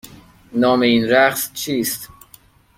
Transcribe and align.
نام 0.53 0.81
این 0.81 1.09
رقص 1.09 1.53
چیست؟ 1.53 2.09